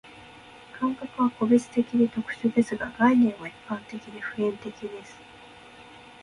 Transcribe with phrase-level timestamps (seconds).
[0.79, 5.19] 感覚は個別的で特殊ですが、概念は一般的で普遍的です。